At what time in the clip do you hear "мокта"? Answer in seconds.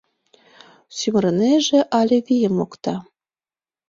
2.59-2.95